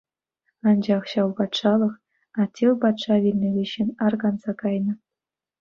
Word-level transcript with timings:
Анчах 0.71 1.03
ҫав 1.11 1.27
патшалӑх 1.41 1.93
Аттил 2.45 2.71
патша 2.87 3.15
вилнӗ 3.27 3.49
хыҫҫӑн 3.59 3.89
арканса 4.07 4.51
кайнӑ. 4.65 4.93